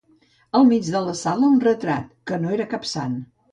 [0.59, 3.17] Al mig de la sala un retrat, que no era cap Sant